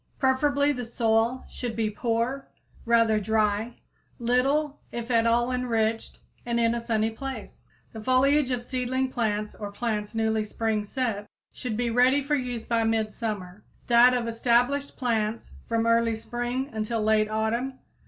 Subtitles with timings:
[0.17, 2.47] Preferably the soil should be poor,
[2.85, 3.75] rather dry,
[4.17, 7.69] little if at all enriched and in a sunny place.
[7.93, 12.63] The foliage of seedling plants or plants newly spring set should be ready for use
[12.63, 17.77] by midsummer; that of established plants from early spring until late autumn.